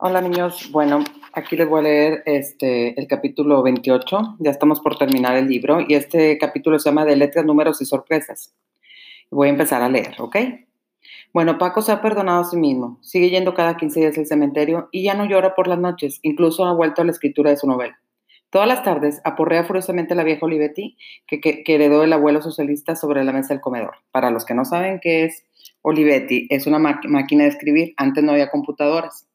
Hola 0.00 0.20
niños, 0.20 0.70
bueno, 0.70 1.02
aquí 1.32 1.56
les 1.56 1.68
voy 1.68 1.80
a 1.80 1.82
leer 1.82 2.22
este, 2.24 3.00
el 3.00 3.08
capítulo 3.08 3.64
28, 3.64 4.36
ya 4.38 4.52
estamos 4.52 4.78
por 4.78 4.96
terminar 4.96 5.36
el 5.36 5.48
libro 5.48 5.80
y 5.80 5.94
este 5.94 6.38
capítulo 6.38 6.78
se 6.78 6.88
llama 6.88 7.04
de 7.04 7.16
letras, 7.16 7.44
números 7.44 7.82
y 7.82 7.84
sorpresas. 7.84 8.54
Voy 9.28 9.48
a 9.48 9.50
empezar 9.50 9.82
a 9.82 9.88
leer, 9.88 10.14
¿ok? 10.20 10.36
Bueno, 11.32 11.58
Paco 11.58 11.82
se 11.82 11.90
ha 11.90 12.00
perdonado 12.00 12.42
a 12.42 12.44
sí 12.44 12.56
mismo, 12.56 13.00
sigue 13.02 13.28
yendo 13.28 13.54
cada 13.54 13.76
15 13.76 13.98
días 13.98 14.18
al 14.18 14.26
cementerio 14.26 14.88
y 14.92 15.02
ya 15.02 15.14
no 15.14 15.24
llora 15.24 15.56
por 15.56 15.66
las 15.66 15.80
noches, 15.80 16.20
incluso 16.22 16.64
ha 16.64 16.72
vuelto 16.74 17.02
a 17.02 17.04
la 17.04 17.10
escritura 17.10 17.50
de 17.50 17.56
su 17.56 17.66
novela. 17.66 17.98
Todas 18.50 18.68
las 18.68 18.84
tardes 18.84 19.20
aporrea 19.24 19.64
furiosamente 19.64 20.12
a 20.12 20.16
la 20.16 20.22
vieja 20.22 20.46
Olivetti 20.46 20.96
que, 21.26 21.40
que, 21.40 21.64
que 21.64 21.74
heredó 21.74 22.04
el 22.04 22.12
abuelo 22.12 22.40
socialista 22.40 22.94
sobre 22.94 23.24
la 23.24 23.32
mesa 23.32 23.48
del 23.52 23.60
comedor. 23.60 23.96
Para 24.12 24.30
los 24.30 24.44
que 24.44 24.54
no 24.54 24.64
saben 24.64 25.00
qué 25.02 25.24
es 25.24 25.44
Olivetti, 25.82 26.46
es 26.50 26.68
una 26.68 26.78
máquina 26.78 27.42
de 27.42 27.48
escribir, 27.48 27.94
antes 27.96 28.22
no 28.22 28.30
había 28.30 28.48
computadoras 28.48 29.27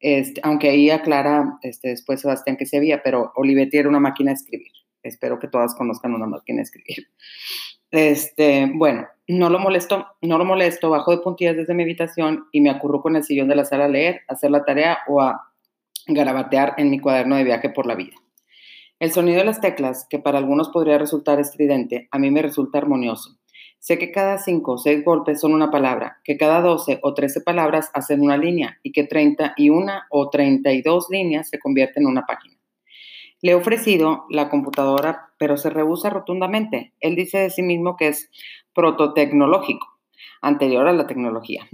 este, 0.00 0.40
aunque 0.42 0.70
ahí 0.70 0.90
aclara 0.90 1.58
este, 1.62 1.90
después 1.90 2.20
Sebastián 2.20 2.56
que 2.56 2.66
se 2.66 2.78
había, 2.78 3.02
pero 3.02 3.32
Olivetti 3.36 3.76
era 3.76 3.88
una 3.88 4.00
máquina 4.00 4.30
de 4.30 4.36
escribir. 4.36 4.72
Espero 5.02 5.38
que 5.38 5.48
todas 5.48 5.74
conozcan 5.74 6.14
una 6.14 6.26
máquina 6.26 6.56
de 6.56 6.62
escribir. 6.62 7.08
Este, 7.90 8.70
bueno, 8.72 9.06
no 9.28 9.50
lo 9.50 9.58
molesto, 9.58 10.06
no 10.22 10.38
lo 10.38 10.44
molesto, 10.44 10.90
bajo 10.90 11.10
de 11.10 11.22
puntillas 11.22 11.56
desde 11.56 11.74
mi 11.74 11.82
habitación 11.82 12.46
y 12.52 12.60
me 12.60 12.70
acurro 12.70 13.02
con 13.02 13.16
el 13.16 13.24
sillón 13.24 13.48
de 13.48 13.56
la 13.56 13.64
sala 13.64 13.86
a 13.86 13.88
leer, 13.88 14.22
a 14.28 14.34
hacer 14.34 14.50
la 14.50 14.64
tarea 14.64 14.98
o 15.08 15.20
a 15.20 15.52
garabatear 16.06 16.74
en 16.78 16.90
mi 16.90 16.98
cuaderno 16.98 17.36
de 17.36 17.44
viaje 17.44 17.70
por 17.70 17.86
la 17.86 17.94
vida. 17.94 18.16
El 19.00 19.12
sonido 19.12 19.38
de 19.38 19.44
las 19.44 19.60
teclas, 19.60 20.06
que 20.08 20.18
para 20.18 20.38
algunos 20.38 20.68
podría 20.68 20.98
resultar 20.98 21.40
estridente, 21.40 22.08
a 22.10 22.18
mí 22.18 22.30
me 22.30 22.42
resulta 22.42 22.78
armonioso. 22.78 23.39
Sé 23.80 23.98
que 23.98 24.12
cada 24.12 24.36
cinco 24.36 24.72
o 24.72 24.78
seis 24.78 25.02
golpes 25.02 25.40
son 25.40 25.54
una 25.54 25.70
palabra, 25.70 26.18
que 26.22 26.36
cada 26.36 26.60
doce 26.60 27.00
o 27.02 27.14
trece 27.14 27.40
palabras 27.40 27.90
hacen 27.94 28.20
una 28.20 28.36
línea 28.36 28.78
y 28.82 28.92
que 28.92 29.04
treinta 29.04 29.54
y 29.56 29.70
una 29.70 30.06
o 30.10 30.28
treinta 30.28 30.70
y 30.70 30.82
dos 30.82 31.06
líneas 31.08 31.48
se 31.48 31.58
convierten 31.58 32.02
en 32.02 32.10
una 32.10 32.26
página. 32.26 32.58
Le 33.40 33.52
he 33.52 33.54
ofrecido 33.54 34.26
la 34.28 34.50
computadora, 34.50 35.30
pero 35.38 35.56
se 35.56 35.70
rehúsa 35.70 36.10
rotundamente. 36.10 36.92
Él 37.00 37.16
dice 37.16 37.38
de 37.38 37.48
sí 37.48 37.62
mismo 37.62 37.96
que 37.96 38.08
es 38.08 38.28
prototecnológico, 38.74 39.86
anterior 40.42 40.86
a 40.86 40.92
la 40.92 41.06
tecnología, 41.06 41.66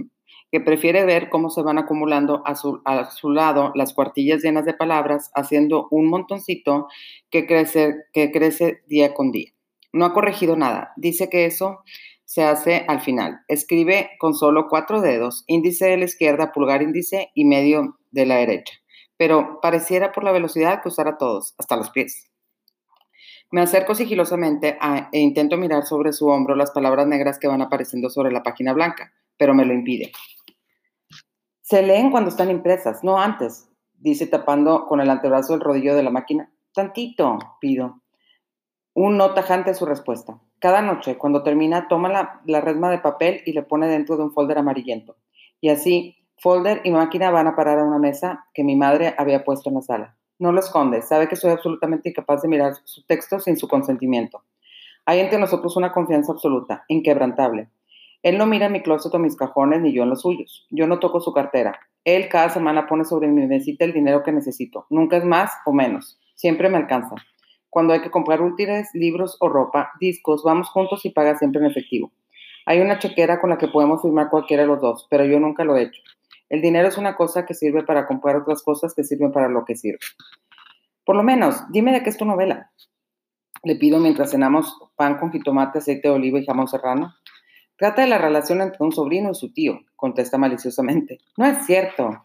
que 0.49 0.61
prefiere 0.61 1.03
ver 1.03 1.27
cómo 1.27 1.49
se 1.49 1.61
van 1.61 1.77
acumulando 1.77 2.41
a 2.45 2.55
su, 2.55 2.81
a 2.85 3.11
su 3.11 3.31
lado 3.31 3.73
las 3.75 3.93
cuartillas 3.93 4.41
llenas 4.41 4.63
de 4.63 4.73
palabras, 4.73 5.29
haciendo 5.35 5.89
un 5.91 6.09
montoncito 6.09 6.87
que 7.29 7.45
crece, 7.45 7.95
que 8.13 8.31
crece 8.31 8.79
día 8.87 9.13
con 9.13 9.33
día. 9.33 9.51
No 9.97 10.05
ha 10.05 10.13
corregido 10.13 10.55
nada. 10.55 10.93
Dice 10.95 11.27
que 11.27 11.45
eso 11.45 11.79
se 12.23 12.43
hace 12.43 12.85
al 12.87 13.01
final. 13.01 13.39
Escribe 13.47 14.11
con 14.19 14.35
solo 14.35 14.67
cuatro 14.69 15.01
dedos, 15.01 15.43
índice 15.47 15.87
de 15.87 15.97
la 15.97 16.05
izquierda, 16.05 16.51
pulgar 16.51 16.83
índice 16.83 17.31
y 17.33 17.45
medio 17.45 17.97
de 18.11 18.27
la 18.27 18.35
derecha. 18.35 18.75
Pero 19.17 19.59
pareciera 19.59 20.11
por 20.11 20.23
la 20.23 20.31
velocidad 20.31 20.83
que 20.83 20.89
usara 20.89 21.17
todos, 21.17 21.55
hasta 21.57 21.75
los 21.75 21.89
pies. 21.89 22.29
Me 23.49 23.61
acerco 23.61 23.95
sigilosamente 23.95 24.77
e 25.11 25.19
intento 25.19 25.57
mirar 25.57 25.83
sobre 25.83 26.13
su 26.13 26.27
hombro 26.27 26.55
las 26.55 26.69
palabras 26.69 27.07
negras 27.07 27.39
que 27.39 27.47
van 27.47 27.63
apareciendo 27.63 28.11
sobre 28.11 28.31
la 28.31 28.43
página 28.43 28.73
blanca, 28.73 29.11
pero 29.35 29.55
me 29.55 29.65
lo 29.65 29.73
impide. 29.73 30.11
Se 31.63 31.81
leen 31.81 32.11
cuando 32.11 32.29
están 32.29 32.51
impresas, 32.51 33.03
no 33.03 33.19
antes, 33.19 33.67
dice 33.95 34.27
tapando 34.27 34.85
con 34.85 35.01
el 35.01 35.09
antebrazo 35.09 35.55
el 35.55 35.61
rodillo 35.61 35.95
de 35.95 36.03
la 36.03 36.11
máquina. 36.11 36.53
Tantito, 36.71 37.39
pido. 37.59 38.03
Un 38.99 39.15
no 39.15 39.35
tajante 39.35 39.75
su 39.75 39.85
respuesta. 39.85 40.39
Cada 40.57 40.81
noche, 40.81 41.19
cuando 41.19 41.43
termina, 41.43 41.87
toma 41.87 42.09
la, 42.09 42.41
la, 42.47 42.61
resma 42.61 42.89
de 42.89 42.97
papel 42.97 43.43
y 43.45 43.53
le 43.53 43.61
pone 43.61 43.87
dentro 43.87 44.17
de 44.17 44.23
un 44.23 44.33
folder 44.33 44.57
amarillento. 44.57 45.17
Y 45.61 45.69
así, 45.69 46.17
folder 46.39 46.81
y 46.83 46.89
máquina 46.89 47.29
van 47.29 47.45
a 47.45 47.55
parar 47.55 47.77
a 47.77 47.83
una 47.83 47.99
mesa 47.99 48.47
que 48.55 48.63
mi 48.63 48.75
madre 48.75 49.13
había 49.19 49.43
puesto 49.43 49.69
en 49.69 49.75
la 49.75 49.81
sala. 49.83 50.17
No 50.39 50.51
lo 50.51 50.59
esconde, 50.59 51.03
sabe 51.03 51.27
que 51.27 51.35
soy 51.35 51.51
absolutamente 51.51 52.09
incapaz 52.09 52.41
de 52.41 52.47
mirar 52.47 52.73
su 52.85 53.05
texto 53.05 53.39
sin 53.39 53.55
su 53.55 53.67
consentimiento. 53.67 54.41
Hay 55.05 55.19
entre 55.19 55.37
nosotros 55.37 55.77
una 55.77 55.91
confianza 55.91 56.31
absoluta, 56.31 56.83
inquebrantable. 56.87 57.69
Él 58.23 58.39
no 58.39 58.47
mira 58.47 58.67
mi 58.67 58.81
closet 58.81 59.13
o 59.13 59.19
mis 59.19 59.35
cajones, 59.35 59.79
ni 59.79 59.93
yo 59.93 60.01
en 60.01 60.09
los 60.09 60.23
suyos. 60.23 60.65
Yo 60.71 60.87
no 60.87 60.97
toco 60.97 61.19
su 61.19 61.33
cartera. 61.33 61.79
Él 62.03 62.29
cada 62.29 62.49
semana 62.49 62.87
pone 62.87 63.05
sobre 63.05 63.27
mi 63.27 63.45
mesita 63.45 63.85
el 63.85 63.93
dinero 63.93 64.23
que 64.23 64.31
necesito. 64.31 64.87
Nunca 64.89 65.17
es 65.17 65.23
más 65.23 65.51
o 65.67 65.71
menos. 65.71 66.19
Siempre 66.33 66.67
me 66.67 66.77
alcanza. 66.77 67.13
Cuando 67.69 67.93
hay 67.93 68.01
que 68.01 68.11
comprar 68.11 68.41
útiles, 68.41 68.89
libros 68.93 69.37
o 69.39 69.49
ropa, 69.49 69.91
discos, 69.99 70.43
vamos 70.43 70.69
juntos 70.69 71.05
y 71.05 71.09
paga 71.09 71.37
siempre 71.37 71.61
en 71.61 71.67
efectivo. 71.67 72.11
Hay 72.65 72.81
una 72.81 72.99
chequera 72.99 73.39
con 73.39 73.49
la 73.49 73.57
que 73.57 73.67
podemos 73.67 74.01
firmar 74.01 74.29
cualquiera 74.29 74.63
de 74.63 74.67
los 74.67 74.81
dos, 74.81 75.07
pero 75.09 75.25
yo 75.25 75.39
nunca 75.39 75.63
lo 75.63 75.77
he 75.77 75.83
hecho. 75.83 76.01
El 76.49 76.61
dinero 76.61 76.87
es 76.87 76.97
una 76.97 77.15
cosa 77.15 77.45
que 77.45 77.53
sirve 77.53 77.83
para 77.83 78.07
comprar 78.07 78.37
otras 78.37 78.63
cosas 78.63 78.93
que 78.93 79.03
sirven 79.03 79.31
para 79.31 79.49
lo 79.49 79.65
que 79.65 79.75
sirve. 79.75 79.99
Por 81.05 81.15
lo 81.15 81.23
menos, 81.23 81.63
dime 81.71 81.93
de 81.93 82.03
qué 82.03 82.09
es 82.09 82.17
tu 82.17 82.25
novela. 82.25 82.71
Le 83.63 83.75
pido 83.75 83.99
mientras 83.99 84.31
cenamos 84.31 84.77
pan 84.95 85.17
con 85.17 85.31
jitomate, 85.31 85.79
aceite 85.79 86.07
de 86.07 86.13
oliva 86.13 86.39
y 86.39 86.45
jamón 86.45 86.67
serrano. 86.67 87.15
Trata 87.77 88.01
de 88.01 88.07
la 88.07 88.17
relación 88.17 88.61
entre 88.61 88.83
un 88.83 88.91
sobrino 88.91 89.31
y 89.31 89.35
su 89.35 89.53
tío, 89.53 89.79
contesta 89.95 90.37
maliciosamente. 90.37 91.19
No 91.37 91.45
es 91.45 91.65
cierto. 91.65 92.23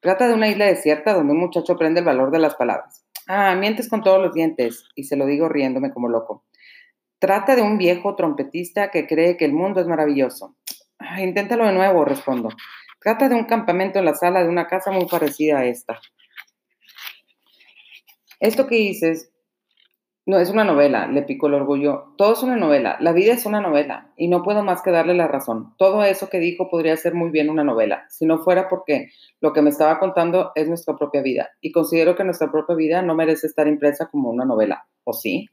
Trata 0.00 0.28
de 0.28 0.34
una 0.34 0.48
isla 0.48 0.66
desierta 0.66 1.14
donde 1.14 1.32
un 1.32 1.40
muchacho 1.40 1.74
aprende 1.74 2.00
el 2.00 2.06
valor 2.06 2.30
de 2.30 2.38
las 2.38 2.54
palabras. 2.54 3.01
Ah, 3.28 3.54
mientes 3.54 3.88
con 3.88 4.02
todos 4.02 4.20
los 4.20 4.34
dientes, 4.34 4.84
y 4.94 5.04
se 5.04 5.16
lo 5.16 5.26
digo 5.26 5.48
riéndome 5.48 5.92
como 5.92 6.08
loco. 6.08 6.44
Trata 7.18 7.54
de 7.54 7.62
un 7.62 7.78
viejo 7.78 8.16
trompetista 8.16 8.90
que 8.90 9.06
cree 9.06 9.36
que 9.36 9.44
el 9.44 9.52
mundo 9.52 9.80
es 9.80 9.86
maravilloso. 9.86 10.56
Ah, 10.98 11.22
inténtalo 11.22 11.66
de 11.66 11.72
nuevo, 11.72 12.04
respondo. 12.04 12.50
Trata 13.00 13.28
de 13.28 13.34
un 13.34 13.44
campamento 13.44 13.98
en 13.98 14.04
la 14.04 14.14
sala 14.14 14.42
de 14.42 14.48
una 14.48 14.66
casa 14.66 14.90
muy 14.90 15.06
parecida 15.06 15.58
a 15.58 15.64
esta. 15.64 16.00
Esto 18.40 18.66
que 18.66 18.76
dices 18.76 19.31
no, 20.24 20.38
es 20.38 20.50
una 20.50 20.62
novela, 20.62 21.08
le 21.08 21.22
pico 21.22 21.48
el 21.48 21.54
orgullo. 21.54 22.14
Todo 22.16 22.34
es 22.34 22.42
una 22.44 22.56
novela, 22.56 22.96
la 23.00 23.12
vida 23.12 23.32
es 23.32 23.44
una 23.44 23.60
novela, 23.60 24.12
y 24.16 24.28
no 24.28 24.44
puedo 24.44 24.62
más 24.62 24.80
que 24.80 24.92
darle 24.92 25.14
la 25.14 25.26
razón. 25.26 25.74
Todo 25.78 26.04
eso 26.04 26.28
que 26.28 26.38
dijo 26.38 26.70
podría 26.70 26.96
ser 26.96 27.14
muy 27.14 27.30
bien 27.30 27.50
una 27.50 27.64
novela, 27.64 28.04
si 28.08 28.24
no 28.24 28.38
fuera 28.38 28.68
porque 28.68 29.08
lo 29.40 29.52
que 29.52 29.62
me 29.62 29.70
estaba 29.70 29.98
contando 29.98 30.52
es 30.54 30.68
nuestra 30.68 30.96
propia 30.96 31.22
vida, 31.22 31.50
y 31.60 31.72
considero 31.72 32.14
que 32.14 32.22
nuestra 32.22 32.52
propia 32.52 32.76
vida 32.76 33.02
no 33.02 33.16
merece 33.16 33.48
estar 33.48 33.66
impresa 33.66 34.10
como 34.10 34.30
una 34.30 34.44
novela, 34.44 34.86
¿o 35.02 35.12
sí? 35.12 35.48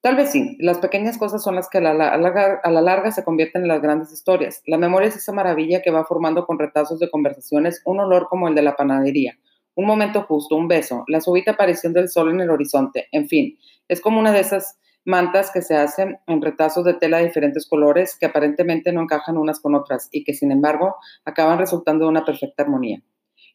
Tal 0.00 0.16
vez 0.16 0.30
sí, 0.30 0.56
las 0.60 0.78
pequeñas 0.78 1.18
cosas 1.18 1.42
son 1.42 1.54
las 1.54 1.68
que 1.68 1.76
a 1.76 1.82
la, 1.82 1.92
larga, 1.92 2.58
a 2.64 2.70
la 2.70 2.80
larga 2.80 3.10
se 3.10 3.22
convierten 3.22 3.62
en 3.62 3.68
las 3.68 3.82
grandes 3.82 4.10
historias. 4.12 4.62
La 4.64 4.78
memoria 4.78 5.08
es 5.08 5.16
esa 5.16 5.32
maravilla 5.32 5.82
que 5.82 5.90
va 5.90 6.06
formando 6.06 6.46
con 6.46 6.58
retazos 6.58 7.00
de 7.00 7.10
conversaciones 7.10 7.82
un 7.84 8.00
olor 8.00 8.28
como 8.30 8.48
el 8.48 8.54
de 8.54 8.62
la 8.62 8.76
panadería, 8.76 9.36
un 9.80 9.86
momento 9.86 10.22
justo, 10.22 10.56
un 10.56 10.68
beso, 10.68 11.04
la 11.08 11.20
súbita 11.20 11.52
aparición 11.52 11.92
del 11.92 12.08
sol 12.08 12.30
en 12.30 12.40
el 12.40 12.50
horizonte, 12.50 13.08
en 13.12 13.28
fin, 13.28 13.58
es 13.88 14.00
como 14.00 14.20
una 14.20 14.32
de 14.32 14.40
esas 14.40 14.78
mantas 15.04 15.50
que 15.50 15.62
se 15.62 15.76
hacen 15.76 16.18
en 16.26 16.42
retazos 16.42 16.84
de 16.84 16.94
tela 16.94 17.18
de 17.18 17.24
diferentes 17.24 17.66
colores 17.66 18.16
que 18.18 18.26
aparentemente 18.26 18.92
no 18.92 19.02
encajan 19.02 19.36
unas 19.36 19.60
con 19.60 19.74
otras 19.74 20.08
y 20.12 20.24
que 20.24 20.34
sin 20.34 20.52
embargo 20.52 20.96
acaban 21.24 21.58
resultando 21.58 22.04
de 22.04 22.10
una 22.10 22.24
perfecta 22.24 22.62
armonía. 22.62 23.02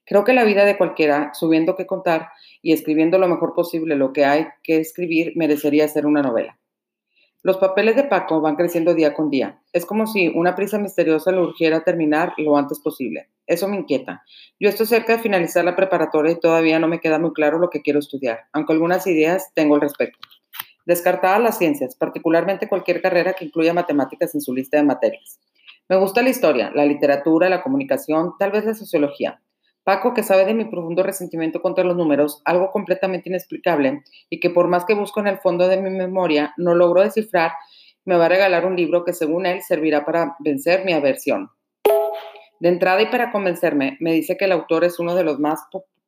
Creo 0.06 0.24
que 0.24 0.34
la 0.34 0.44
vida 0.44 0.66
de 0.66 0.78
cualquiera, 0.78 1.32
subiendo 1.34 1.76
que 1.76 1.88
contar 1.88 2.30
y 2.62 2.74
escribiendo 2.74 3.18
lo 3.18 3.28
mejor 3.28 3.54
posible 3.54 3.96
lo 3.96 4.14
que 4.14 4.26
hay 4.26 4.48
que 4.64 4.80
escribir, 4.80 5.34
merecería 5.36 5.88
ser 5.88 6.06
una 6.06 6.22
novela. 6.22 6.60
Los 7.46 7.58
papeles 7.58 7.96
de 7.96 8.06
Paco 8.06 8.42
van 8.42 8.56
creciendo 8.56 8.96
día 8.96 9.14
con 9.14 9.30
día. 9.30 9.62
Es 9.72 9.86
como 9.86 10.08
si 10.08 10.30
una 10.30 10.56
prisa 10.56 10.80
misteriosa 10.80 11.32
le 11.32 11.42
urgiera 11.42 11.84
terminar 11.84 12.34
lo 12.38 12.58
antes 12.58 12.80
posible. 12.80 13.30
Eso 13.46 13.68
me 13.68 13.78
inquieta. 13.78 14.24
Yo 14.60 14.68
estoy 14.68 14.88
cerca 14.88 15.16
de 15.16 15.22
finalizar 15.22 15.64
la 15.64 15.76
preparatoria 15.76 16.32
y 16.32 16.40
todavía 16.40 16.80
no 16.80 16.88
me 16.88 17.00
queda 17.00 17.20
muy 17.20 17.34
claro 17.34 17.60
lo 17.60 17.70
que 17.70 17.84
quiero 17.84 18.00
estudiar, 18.00 18.46
aunque 18.52 18.74
algunas 18.74 19.06
ideas 19.06 19.52
tengo 19.54 19.76
al 19.76 19.82
respecto. 19.82 20.18
Descartada 20.88 21.38
las 21.38 21.60
ciencias, 21.60 21.96
particularmente 21.96 22.68
cualquier 22.68 23.00
carrera 23.00 23.34
que 23.34 23.46
incluya 23.46 23.76
matemáticas 23.76 24.34
en 24.34 24.42
su 24.42 24.52
lista 24.52 24.78
de 24.78 24.84
materias. 24.84 25.40
Me 25.88 25.98
gusta 25.98 26.24
la 26.24 26.30
historia, 26.30 26.72
la 26.74 26.86
literatura, 26.86 27.48
la 27.48 27.62
comunicación, 27.62 28.34
tal 28.40 28.54
vez 28.54 28.66
la 28.66 28.74
sociología. 28.74 29.40
Paco, 29.86 30.16
que 30.16 30.24
sabe 30.24 30.46
de 30.46 30.56
mi 30.56 30.66
profundo 30.66 31.04
resentimiento 31.04 31.62
contra 31.62 31.84
los 31.84 31.96
números, 31.96 32.42
algo 32.44 32.72
completamente 32.72 33.30
inexplicable, 33.30 34.02
y 34.32 34.40
que 34.40 34.50
por 34.50 34.68
más 34.68 34.84
que 34.84 34.96
busco 34.96 35.20
en 35.20 35.28
el 35.28 35.38
fondo 35.38 35.68
de 35.68 35.80
mi 35.80 35.92
memoria 35.92 36.56
no 36.58 36.74
logro 36.74 37.04
descifrar, 37.04 37.52
me 38.04 38.18
va 38.18 38.26
a 38.26 38.30
regalar 38.30 38.66
un 38.66 38.76
libro 38.76 39.06
que 39.06 39.14
según 39.14 39.46
él 39.46 39.62
servirá 39.62 40.04
para 40.04 40.36
vencer 40.40 40.86
mi 40.86 40.94
aversión. 40.94 41.52
De 42.60 42.70
entrada 42.70 43.00
y 43.04 43.12
para 43.12 43.32
convencerme, 43.32 43.96
me 44.00 44.12
dice 44.12 44.38
que 44.38 44.46
el 44.46 44.54
autor 44.54 44.86
es 44.86 45.00
uno 45.00 45.14
de 45.14 45.24
los 45.24 45.40
más 45.40 45.62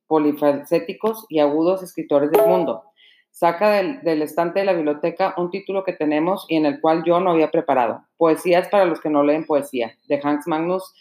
polifacéticos 0.07 1.27
y 1.29 1.37
agudos 1.37 1.83
escritores 1.83 2.31
del 2.31 2.47
mundo. 2.47 2.83
Saca 3.29 3.69
del, 3.69 4.23
estante 4.23 4.61
de 4.61 4.65
la 4.65 4.73
biblioteca 4.73 5.35
un 5.37 5.51
título 5.51 5.83
que 5.83 5.93
tenemos 5.93 6.47
y 6.49 6.55
en 6.55 6.65
el 6.65 6.81
cual 6.81 7.03
yo 7.05 7.19
no 7.19 7.29
había 7.29 7.51
preparado. 7.51 8.01
Poesías 8.17 8.69
para 8.69 8.85
los 8.85 8.99
que 9.01 9.11
no 9.11 9.21
leen 9.21 9.45
poesía, 9.45 9.95
de 10.07 10.19
Hans 10.23 10.47
Magnus 10.47 10.95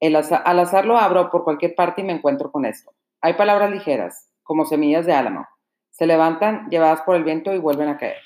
Al 0.00 0.58
azar 0.60 0.86
lo 0.86 0.98
abro 0.98 1.30
por 1.30 1.44
cualquier 1.44 1.74
parte 1.74 2.02
y 2.02 2.04
me 2.04 2.12
encuentro 2.12 2.50
con 2.50 2.66
esto. 2.66 2.92
Hay 3.20 3.34
palabras 3.34 3.70
ligeras, 3.70 4.28
como 4.42 4.66
semillas 4.66 5.06
de 5.06 5.14
álamo. 5.14 5.46
Se 5.90 6.06
levantan, 6.06 6.68
llevadas 6.68 7.02
por 7.02 7.16
el 7.16 7.24
viento 7.24 7.54
y 7.54 7.58
vuelven 7.58 7.88
a 7.88 7.96
caer. 7.96 8.18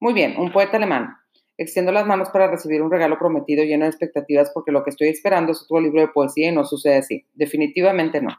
Muy 0.00 0.12
bien, 0.12 0.34
un 0.36 0.50
poeta 0.50 0.78
alemán. 0.78 1.16
Extiendo 1.56 1.92
las 1.92 2.06
manos 2.06 2.30
para 2.30 2.48
recibir 2.48 2.82
un 2.82 2.90
regalo 2.90 3.18
prometido 3.18 3.62
lleno 3.62 3.84
de 3.84 3.90
expectativas 3.90 4.50
porque 4.52 4.72
lo 4.72 4.82
que 4.82 4.90
estoy 4.90 5.08
esperando 5.08 5.52
es 5.52 5.62
otro 5.62 5.80
libro 5.80 6.00
de 6.00 6.08
poesía 6.08 6.48
y 6.48 6.52
no 6.52 6.64
sucede 6.64 6.96
así. 6.96 7.24
Definitivamente 7.34 8.20
no. 8.20 8.30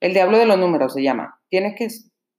El 0.00 0.12
Diablo 0.12 0.38
de 0.38 0.46
los 0.46 0.58
Números 0.58 0.94
se 0.94 1.02
llama. 1.02 1.40
Tiene, 1.48 1.76
que, 1.76 1.86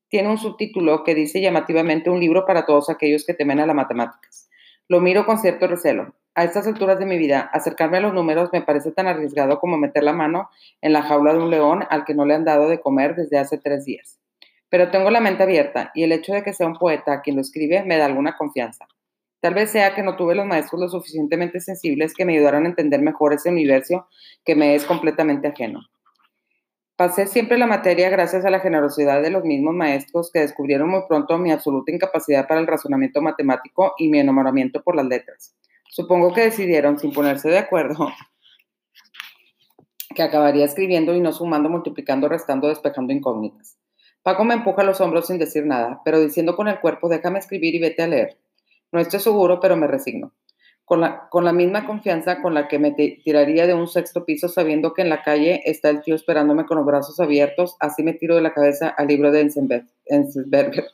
tiene 0.10 0.30
un 0.30 0.38
subtítulo 0.38 1.06
que 1.06 1.16
dice 1.16 1.40
llamativamente 1.40 2.10
un 2.10 2.20
libro 2.20 2.46
para 2.46 2.66
todos 2.66 2.90
aquellos 2.90 3.26
que 3.26 3.34
temen 3.34 3.62
a 3.62 3.66
las 3.66 3.76
matemáticas. 3.76 4.49
Lo 4.90 5.02
miro 5.02 5.24
con 5.28 5.38
cierto 5.38 5.68
recelo. 5.68 6.16
A 6.34 6.44
estas 6.44 6.66
alturas 6.66 6.98
de 6.98 7.06
mi 7.06 7.20
vida, 7.20 7.42
acercarme 7.54 7.98
a 7.98 8.02
los 8.02 8.12
números 8.12 8.50
me 8.52 8.64
parece 8.64 8.92
tan 8.92 9.06
arriesgado 9.06 9.60
como 9.60 9.78
meter 9.78 10.04
la 10.04 10.14
mano 10.14 10.50
en 10.82 10.94
la 10.94 11.04
jaula 11.04 11.32
de 11.34 11.38
un 11.38 11.52
león 11.52 11.84
al 11.92 12.06
que 12.06 12.16
no 12.16 12.26
le 12.26 12.34
han 12.34 12.44
dado 12.44 12.68
de 12.68 12.82
comer 12.82 13.14
desde 13.14 13.38
hace 13.38 13.60
tres 13.60 13.86
días. 13.86 14.18
Pero 14.68 14.90
tengo 14.90 15.12
la 15.12 15.22
mente 15.22 15.44
abierta 15.44 15.92
y 15.94 16.02
el 16.02 16.12
hecho 16.12 16.34
de 16.34 16.42
que 16.42 16.54
sea 16.54 16.66
un 16.66 16.80
poeta 16.80 17.22
quien 17.22 17.36
lo 17.36 17.44
escribe 17.44 17.84
me 17.84 17.98
da 17.98 18.08
alguna 18.08 18.36
confianza. 18.36 18.88
Tal 19.42 19.54
vez 19.54 19.70
sea 19.70 19.94
que 19.94 20.02
no 20.02 20.16
tuve 20.16 20.34
los 20.34 20.48
maestros 20.48 20.82
lo 20.82 20.90
suficientemente 20.90 21.60
sensibles 21.60 22.16
que 22.16 22.26
me 22.26 22.34
ayudaron 22.34 22.66
a 22.66 22.70
entender 22.70 23.00
mejor 23.00 23.34
ese 23.34 23.50
universo 23.50 24.08
que 24.44 24.56
me 24.56 24.74
es 24.74 24.86
completamente 24.86 25.50
ajeno. 25.50 25.82
Pasé 27.00 27.28
siempre 27.28 27.58
la 27.58 27.66
materia 27.66 28.10
gracias 28.10 28.44
a 28.44 28.50
la 28.50 28.60
generosidad 28.60 29.22
de 29.22 29.30
los 29.30 29.46
mismos 29.46 29.74
maestros 29.74 30.32
que 30.34 30.40
descubrieron 30.40 30.90
muy 30.90 31.04
pronto 31.08 31.38
mi 31.38 31.50
absoluta 31.50 31.94
incapacidad 31.94 32.46
para 32.46 32.60
el 32.60 32.68
razonamiento 32.68 33.22
matemático 33.22 33.94
y 33.98 34.10
mi 34.10 34.20
enamoramiento 34.20 34.84
por 34.84 34.98
las 34.98 35.06
letras. 35.06 35.56
Supongo 35.90 36.34
que 36.34 36.42
decidieron, 36.42 37.00
sin 37.00 37.14
ponerse 37.14 37.48
de 37.48 37.58
acuerdo, 37.58 38.10
que 40.14 40.24
acabaría 40.24 40.66
escribiendo 40.66 41.16
y 41.16 41.22
no 41.22 41.32
sumando, 41.32 41.70
multiplicando, 41.70 42.28
restando, 42.28 42.68
despejando 42.68 43.14
incógnitas. 43.14 43.78
Paco 44.22 44.44
me 44.44 44.56
empuja 44.56 44.84
los 44.84 45.00
hombros 45.00 45.28
sin 45.28 45.38
decir 45.38 45.66
nada, 45.66 46.02
pero 46.04 46.20
diciendo 46.20 46.58
con 46.58 46.68
el 46.68 46.82
cuerpo, 46.82 47.08
déjame 47.08 47.40
escribir 47.40 47.76
y 47.76 47.80
vete 47.80 48.02
a 48.02 48.08
leer. 48.08 48.42
No 48.92 49.00
estoy 49.00 49.22
seguro, 49.22 49.62
pero 49.62 49.78
me 49.78 49.88
resigno 49.88 50.34
con 50.90 51.02
la, 51.46 51.54
misma 51.54 51.86
confianza 51.86 52.42
con 52.42 52.56
la 52.56 52.68
que 52.68 52.80
me 52.80 52.90
tiraría 52.92 53.68
de 53.68 53.76
un 53.76 53.88
sexto 53.88 54.26
piso 54.26 54.50
sabiendo 54.50 54.96
que 54.96 55.04
en 55.04 55.10
la 55.10 55.22
calle 55.22 55.62
está 55.66 55.92
el 55.92 56.02
tío 56.02 56.16
esperándome 56.16 56.66
con 56.66 56.78
los 56.78 56.86
brazos 56.88 57.20
abiertos, 57.20 57.76
así 57.80 58.02
me 58.02 58.14
tiro 58.14 58.36
de 58.36 58.42
la 58.42 58.56
cabeza 58.56 58.90
al 58.90 59.06
libro 59.06 59.32
de 59.32 59.42
Enzensberger. 60.08 60.86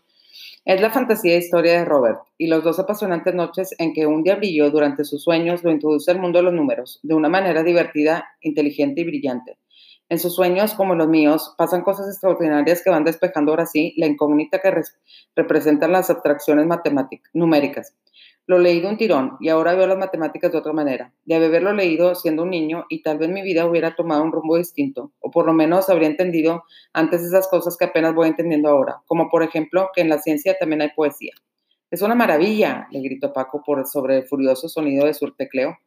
Es 0.66 0.82
la 0.82 0.90
fantasía 0.90 1.36
e 1.36 1.38
historia 1.38 1.80
de 1.80 1.86
Robert 1.86 2.20
y 2.38 2.48
las 2.48 2.62
dos 2.62 2.78
apasionantes 2.78 3.34
noches 3.34 3.74
en 3.78 3.94
que 3.94 4.06
un 4.06 4.22
diablillo 4.22 4.70
durante 4.70 5.06
sus 5.06 5.24
sueños 5.24 5.64
lo 5.64 5.72
introduce 5.72 6.12
al 6.12 6.20
mundo 6.20 6.40
de 6.40 6.44
los 6.44 6.54
números 6.54 7.00
de 7.02 7.14
una 7.14 7.30
manera 7.30 7.64
divertida, 7.64 8.28
inteligente 8.42 9.00
y 9.00 9.06
brillante. 9.06 9.58
En 10.10 10.20
sus 10.20 10.36
sueños, 10.36 10.74
como 10.74 10.94
los 10.94 11.08
míos, 11.08 11.56
pasan 11.58 11.84
cosas 11.84 12.10
extraordinarias 12.10 12.84
que 12.84 12.90
van 12.90 13.06
despejando 13.06 13.54
ahora 13.54 13.66
sí 13.66 13.94
la 13.96 14.08
incógnita 14.08 14.60
que 14.60 14.84
representan 15.38 15.94
las 15.94 16.10
abstracciones 16.10 16.66
matemáticas, 16.66 17.32
numéricas. 17.34 17.96
Lo 18.48 18.60
leí 18.60 18.80
de 18.80 18.88
un 18.88 18.98
tirón 18.98 19.38
y 19.40 19.50
ahora 19.50 19.74
veo 19.74 19.88
las 19.88 19.98
matemáticas 19.98 20.52
de 20.52 20.60
otra 20.60 20.72
manera. 20.72 21.12
De 21.26 21.36
haberlo 21.36 21.74
leído 21.74 22.14
siendo 22.14 22.44
un 22.44 22.52
niño 22.52 22.86
y 22.90 23.02
tal 23.02 23.18
vez 23.18 23.30
mi 23.30 23.42
vida 23.42 23.66
hubiera 23.66 23.96
tomado 23.96 24.24
un 24.24 24.32
rumbo 24.32 24.58
distinto, 24.58 25.12
o 25.20 25.32
por 25.32 25.48
lo 25.48 25.54
menos 25.54 25.90
habría 25.90 26.08
entendido 26.08 26.64
antes 26.94 27.24
esas 27.24 27.48
cosas 27.48 27.76
que 27.76 27.86
apenas 27.86 28.14
voy 28.14 28.28
entendiendo 28.28 28.70
ahora, 28.70 29.02
como 29.08 29.30
por 29.30 29.42
ejemplo 29.42 29.90
que 29.96 30.02
en 30.02 30.10
la 30.10 30.20
ciencia 30.20 30.56
también 30.60 30.84
hay 30.84 30.90
poesía. 30.96 31.34
Es 31.90 32.02
una 32.02 32.14
maravilla, 32.14 32.88
le 32.92 33.02
gritó 33.02 33.34
Paco 33.34 33.64
por 33.66 33.88
sobre 33.88 34.18
el 34.18 34.28
furioso 34.28 34.70
sonido 34.70 35.06
de 35.06 35.14
su 35.14 35.32
tecleo. 35.32 35.78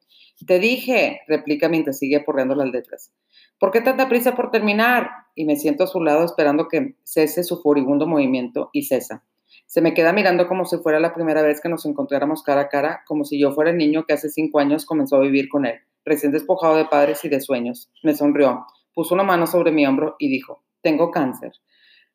Te 0.46 0.58
dije, 0.58 1.20
replica 1.28 1.68
mientras 1.68 1.98
sigue 1.98 2.16
aporreando 2.16 2.54
las 2.54 2.70
letras. 2.70 3.12
¿Por 3.58 3.72
qué 3.72 3.80
tanta 3.80 4.08
prisa 4.08 4.34
por 4.36 4.50
terminar? 4.50 5.10
Y 5.34 5.44
me 5.44 5.56
siento 5.56 5.84
a 5.84 5.88
su 5.88 6.00
lado 6.02 6.24
esperando 6.24 6.68
que 6.68 6.94
cese 7.04 7.44
su 7.44 7.60
furibundo 7.60 8.06
movimiento 8.06 8.70
y 8.72 8.84
cesa. 8.84 9.24
Se 9.68 9.82
me 9.82 9.92
queda 9.92 10.14
mirando 10.14 10.48
como 10.48 10.64
si 10.64 10.78
fuera 10.78 10.98
la 10.98 11.12
primera 11.12 11.42
vez 11.42 11.60
que 11.60 11.68
nos 11.68 11.84
encontráramos 11.84 12.42
cara 12.42 12.62
a 12.62 12.68
cara, 12.70 13.02
como 13.06 13.26
si 13.26 13.38
yo 13.38 13.52
fuera 13.52 13.70
el 13.70 13.76
niño 13.76 14.06
que 14.06 14.14
hace 14.14 14.30
cinco 14.30 14.60
años 14.60 14.86
comenzó 14.86 15.16
a 15.16 15.20
vivir 15.20 15.50
con 15.50 15.66
él, 15.66 15.74
recién 16.06 16.32
despojado 16.32 16.76
de 16.76 16.86
padres 16.86 17.22
y 17.26 17.28
de 17.28 17.38
sueños. 17.42 17.90
Me 18.02 18.14
sonrió, 18.14 18.64
puso 18.94 19.14
una 19.14 19.24
mano 19.24 19.46
sobre 19.46 19.70
mi 19.70 19.86
hombro 19.86 20.16
y 20.18 20.30
dijo, 20.30 20.62
tengo 20.80 21.10
cáncer. 21.10 21.52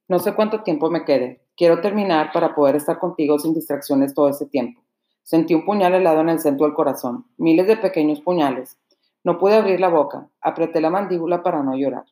No 0.07 0.17
sé 0.17 0.33
cuánto 0.33 0.63
tiempo 0.63 0.89
me 0.89 1.05
quede. 1.05 1.43
Quiero 1.55 1.79
terminar 1.79 2.31
para 2.33 2.55
poder 2.55 2.75
estar 2.75 2.97
contigo 2.97 3.37
sin 3.37 3.53
distracciones 3.53 4.15
todo 4.15 4.29
ese 4.29 4.47
tiempo. 4.47 4.81
Sentí 5.21 5.53
un 5.53 5.63
puñal 5.63 5.93
helado 5.93 6.21
en 6.21 6.29
el 6.29 6.39
centro 6.39 6.65
del 6.65 6.73
corazón, 6.73 7.27
miles 7.37 7.67
de 7.67 7.77
pequeños 7.77 8.19
puñales. 8.21 8.79
No 9.23 9.37
pude 9.37 9.53
abrir 9.53 9.79
la 9.79 9.89
boca, 9.89 10.27
apreté 10.41 10.81
la 10.81 10.89
mandíbula 10.89 11.43
para 11.43 11.61
no 11.61 11.77
llorar. 11.77 12.05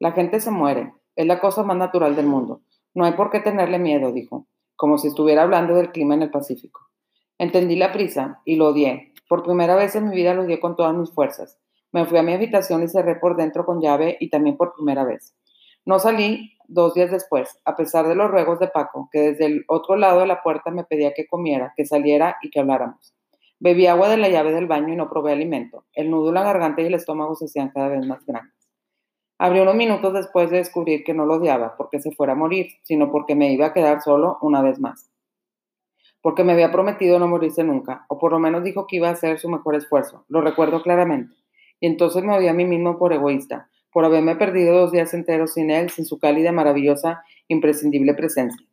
La 0.00 0.10
gente 0.10 0.40
se 0.40 0.50
muere, 0.50 0.92
es 1.14 1.26
la 1.26 1.38
cosa 1.38 1.62
más 1.62 1.76
natural 1.76 2.16
del 2.16 2.26
mundo. 2.26 2.62
No 2.94 3.04
hay 3.04 3.12
por 3.12 3.30
qué 3.30 3.38
tenerle 3.38 3.78
miedo, 3.78 4.10
dijo 4.10 4.48
como 4.82 4.98
si 4.98 5.06
estuviera 5.06 5.44
hablando 5.44 5.76
del 5.76 5.92
clima 5.92 6.14
en 6.14 6.22
el 6.22 6.32
Pacífico. 6.32 6.80
Entendí 7.38 7.76
la 7.76 7.92
prisa 7.92 8.40
y 8.44 8.56
lo 8.56 8.70
odié. 8.70 9.12
Por 9.28 9.44
primera 9.44 9.76
vez 9.76 9.94
en 9.94 10.08
mi 10.08 10.16
vida 10.16 10.34
lo 10.34 10.42
odié 10.42 10.58
con 10.58 10.74
todas 10.74 10.92
mis 10.92 11.12
fuerzas. 11.12 11.56
Me 11.92 12.04
fui 12.04 12.18
a 12.18 12.24
mi 12.24 12.32
habitación 12.32 12.82
y 12.82 12.88
cerré 12.88 13.14
por 13.14 13.36
dentro 13.36 13.64
con 13.64 13.80
llave 13.80 14.16
y 14.18 14.28
también 14.28 14.56
por 14.56 14.74
primera 14.74 15.04
vez. 15.04 15.36
No 15.86 16.00
salí 16.00 16.58
dos 16.66 16.94
días 16.94 17.12
después, 17.12 17.60
a 17.64 17.76
pesar 17.76 18.08
de 18.08 18.16
los 18.16 18.28
ruegos 18.28 18.58
de 18.58 18.66
Paco, 18.66 19.08
que 19.12 19.20
desde 19.20 19.46
el 19.46 19.64
otro 19.68 19.94
lado 19.94 20.18
de 20.18 20.26
la 20.26 20.42
puerta 20.42 20.72
me 20.72 20.82
pedía 20.82 21.14
que 21.14 21.28
comiera, 21.28 21.74
que 21.76 21.84
saliera 21.84 22.38
y 22.42 22.50
que 22.50 22.58
habláramos. 22.58 23.14
Bebí 23.60 23.86
agua 23.86 24.08
de 24.08 24.16
la 24.16 24.30
llave 24.30 24.50
del 24.50 24.66
baño 24.66 24.92
y 24.92 24.96
no 24.96 25.08
probé 25.08 25.30
alimento. 25.30 25.84
El 25.92 26.10
nudo 26.10 26.30
en 26.30 26.34
la 26.34 26.42
garganta 26.42 26.82
y 26.82 26.86
el 26.86 26.94
estómago 26.94 27.36
se 27.36 27.44
hacían 27.44 27.68
cada 27.68 27.86
vez 27.86 28.04
más 28.04 28.26
grandes. 28.26 28.61
Abrió 29.44 29.64
unos 29.64 29.74
minutos 29.74 30.12
después 30.12 30.50
de 30.50 30.58
descubrir 30.58 31.02
que 31.02 31.14
no 31.14 31.26
lo 31.26 31.34
odiaba 31.34 31.74
porque 31.76 31.98
se 31.98 32.12
fuera 32.12 32.34
a 32.34 32.36
morir, 32.36 32.68
sino 32.84 33.10
porque 33.10 33.34
me 33.34 33.52
iba 33.52 33.66
a 33.66 33.72
quedar 33.72 34.00
solo 34.00 34.38
una 34.40 34.62
vez 34.62 34.78
más. 34.78 35.10
Porque 36.20 36.44
me 36.44 36.52
había 36.52 36.70
prometido 36.70 37.18
no 37.18 37.26
morirse 37.26 37.64
nunca, 37.64 38.06
o 38.06 38.20
por 38.20 38.30
lo 38.30 38.38
menos 38.38 38.62
dijo 38.62 38.86
que 38.86 38.98
iba 38.98 39.08
a 39.08 39.14
hacer 39.14 39.40
su 39.40 39.48
mejor 39.48 39.74
esfuerzo. 39.74 40.24
Lo 40.28 40.42
recuerdo 40.42 40.80
claramente. 40.80 41.34
Y 41.80 41.88
entonces 41.88 42.22
me 42.22 42.36
odié 42.36 42.50
a 42.50 42.54
mí 42.54 42.64
mismo 42.66 43.00
por 43.00 43.12
egoísta, 43.12 43.68
por 43.90 44.04
haberme 44.04 44.36
perdido 44.36 44.78
dos 44.78 44.92
días 44.92 45.12
enteros 45.12 45.54
sin 45.54 45.72
él, 45.72 45.90
sin 45.90 46.04
su 46.04 46.20
cálida, 46.20 46.52
maravillosa, 46.52 47.24
imprescindible 47.48 48.14
presencia. 48.14 48.64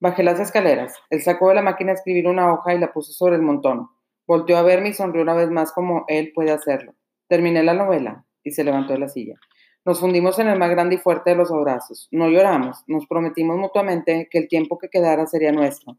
Bajé 0.00 0.22
las 0.22 0.38
escaleras. 0.38 0.94
Él 1.08 1.22
sacó 1.22 1.48
de 1.48 1.54
la 1.54 1.62
máquina 1.62 1.92
a 1.92 1.94
escribir 1.94 2.28
una 2.28 2.52
hoja 2.52 2.74
y 2.74 2.78
la 2.78 2.92
puso 2.92 3.14
sobre 3.14 3.36
el 3.36 3.42
montón. 3.42 3.88
Volteó 4.26 4.58
a 4.58 4.62
verme 4.62 4.90
y 4.90 4.92
sonrió 4.92 5.22
una 5.22 5.32
vez 5.32 5.48
más 5.50 5.72
como 5.72 6.04
él 6.08 6.32
puede 6.34 6.50
hacerlo. 6.50 6.92
Terminé 7.26 7.62
la 7.62 7.72
novela 7.72 8.26
y 8.42 8.50
se 8.50 8.64
levantó 8.64 8.92
de 8.92 8.98
la 8.98 9.08
silla. 9.08 9.40
Nos 9.84 10.00
fundimos 10.00 10.38
en 10.38 10.48
el 10.48 10.58
más 10.58 10.70
grande 10.70 10.94
y 10.94 10.98
fuerte 10.98 11.30
de 11.30 11.36
los 11.36 11.50
abrazos. 11.50 12.08
No 12.10 12.28
lloramos, 12.28 12.82
nos 12.86 13.06
prometimos 13.06 13.58
mutuamente 13.58 14.28
que 14.30 14.38
el 14.38 14.48
tiempo 14.48 14.78
que 14.78 14.88
quedara 14.88 15.26
sería 15.26 15.52
nuestro 15.52 15.98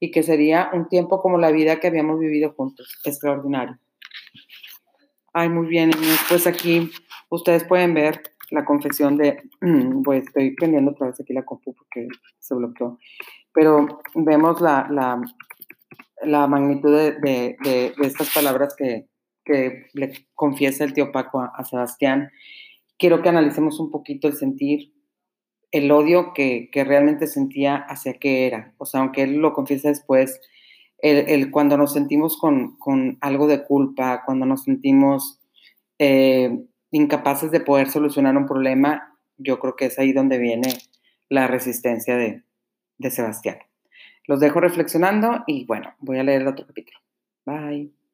y 0.00 0.10
que 0.10 0.22
sería 0.22 0.70
un 0.72 0.88
tiempo 0.88 1.20
como 1.20 1.36
la 1.36 1.50
vida 1.50 1.78
que 1.78 1.88
habíamos 1.88 2.18
vivido 2.18 2.52
juntos. 2.52 2.98
Extraordinario. 3.04 3.78
Ay, 5.34 5.50
muy 5.50 5.66
bien, 5.66 5.90
Pues 6.30 6.46
aquí 6.46 6.90
ustedes 7.28 7.64
pueden 7.64 7.92
ver 7.92 8.22
la 8.50 8.64
confesión 8.64 9.18
de, 9.18 9.42
pues 10.02 10.24
estoy 10.24 10.54
prendiendo 10.54 10.92
otra 10.92 11.08
vez 11.08 11.20
aquí 11.20 11.34
la 11.34 11.44
compu 11.44 11.74
porque 11.74 12.08
se 12.38 12.54
bloqueó, 12.54 12.98
pero 13.52 14.00
vemos 14.14 14.62
la, 14.62 14.88
la, 16.24 16.46
magnitud 16.46 16.90
de, 17.20 17.94
estas 18.02 18.32
palabras 18.32 18.74
que, 18.76 19.08
le 19.92 20.26
confiesa 20.34 20.84
el 20.84 20.92
tío 20.92 21.12
Paco 21.12 21.40
a 21.40 21.64
Sebastián 21.64 22.30
quiero 22.98 23.22
que 23.22 23.28
analicemos 23.28 23.80
un 23.80 23.90
poquito 23.90 24.28
el 24.28 24.34
sentir, 24.34 24.92
el 25.72 25.90
odio 25.90 26.32
que, 26.34 26.70
realmente 26.72 27.26
sentía 27.26 27.76
hacia 27.76 28.14
qué 28.14 28.46
era. 28.46 28.74
O 28.78 28.86
sea, 28.86 29.00
aunque 29.00 29.22
él 29.22 29.36
lo 29.36 29.52
confiesa 29.52 29.88
después, 29.88 30.40
cuando 31.50 31.76
nos 31.76 31.92
sentimos 31.92 32.38
con, 32.38 33.18
algo 33.20 33.46
de 33.46 33.64
culpa, 33.64 34.22
cuando 34.24 34.46
nos 34.46 34.64
sentimos 34.64 35.40
eh, 35.98 36.64
incapaces 36.90 37.50
de 37.50 37.60
poder 37.60 37.88
solucionar 37.88 38.36
un 38.36 38.46
problema, 38.46 39.16
yo 39.38 39.58
creo 39.58 39.76
que 39.76 39.86
es 39.86 39.98
ahí 39.98 40.12
donde 40.12 40.38
viene 40.38 40.72
la 41.28 41.46
resistencia 41.46 42.16
de, 42.16 42.42
de 42.98 43.10
Sebastián. 43.10 43.58
Los 44.26 44.40
dejo 44.40 44.60
reflexionando 44.60 45.44
y 45.46 45.64
bueno, 45.66 45.94
voy 46.00 46.18
a 46.18 46.24
leer 46.24 46.42
el 46.42 46.48
otro 46.48 46.66
capítulo. 46.66 46.98
Bye. 47.44 48.05